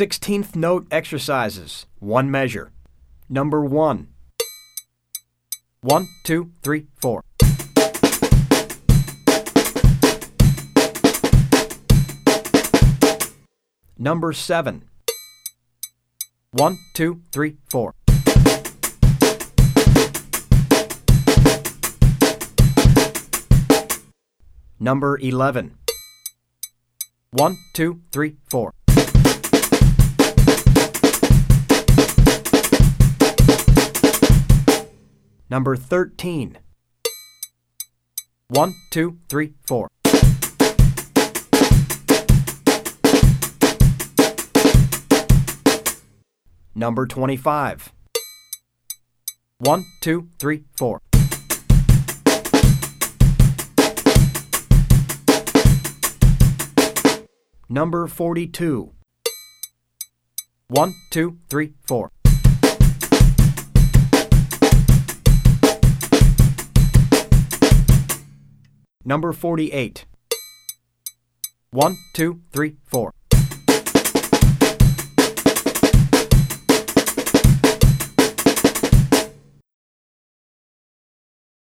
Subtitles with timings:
[0.00, 2.72] 16th note exercises, one measure.
[3.28, 4.08] Number one.
[5.82, 7.22] One, two, three, four.
[13.98, 14.84] Number seven.
[16.52, 17.92] One, two, three, four.
[24.78, 25.76] Number 11.
[27.32, 28.72] One, two, three, four.
[35.50, 36.58] Number 13.
[38.50, 39.88] One, two, three, four.
[46.72, 47.92] Number 25.
[49.58, 51.00] One, two, three, four.
[57.68, 58.92] Number 42.
[60.68, 62.12] One, two, three, four.
[69.04, 70.06] Number 48.
[71.70, 73.12] One, two, three, four.